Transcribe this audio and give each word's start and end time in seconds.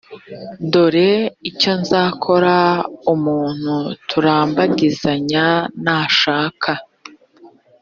dore 0.71 1.09
icyo 1.49 1.71
nzakora 1.81 2.57
umuntu 3.13 3.75
turambagizanya 4.09 5.47
nashaka 5.83 6.71